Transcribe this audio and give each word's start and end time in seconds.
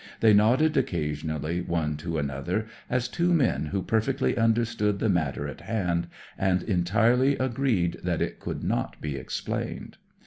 They 0.19 0.33
nodded 0.33 0.75
occasionally 0.77 1.61
one 1.61 1.95
to 1.97 2.17
another, 2.17 2.65
as 2.89 3.07
two 3.07 3.35
men 3.35 3.67
who 3.67 3.83
perfectly 3.83 4.35
understood 4.35 4.97
the 4.97 5.09
matter 5.09 5.47
in 5.47 5.59
hand, 5.59 6.07
and 6.39 6.63
entirely 6.63 7.37
agreed 7.37 7.99
that 8.03 8.19
it 8.19 8.39
could 8.39 8.63
not 8.63 8.99
be 8.99 9.15
explained.) 9.15 9.97